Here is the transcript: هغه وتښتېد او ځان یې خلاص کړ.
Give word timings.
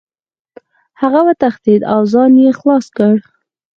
هغه 1.01 1.19
وتښتېد 1.27 1.81
او 1.93 1.99
ځان 2.11 2.31
یې 2.43 2.49
خلاص 2.59 2.85
کړ. 2.97 3.15